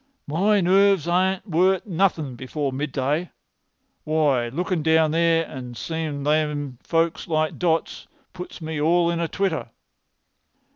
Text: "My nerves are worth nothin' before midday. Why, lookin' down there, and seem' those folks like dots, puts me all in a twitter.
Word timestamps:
"My 0.25 0.61
nerves 0.61 1.07
are 1.07 1.41
worth 1.45 1.85
nothin' 1.85 2.35
before 2.35 2.73
midday. 2.73 3.29
Why, 4.03 4.47
lookin' 4.47 4.81
down 4.81 5.11
there, 5.11 5.45
and 5.45 5.77
seem' 5.77 6.23
those 6.23 6.71
folks 6.81 7.27
like 7.27 7.59
dots, 7.59 8.07
puts 8.33 8.61
me 8.61 8.81
all 8.81 9.11
in 9.11 9.19
a 9.19 9.27
twitter. 9.27 9.69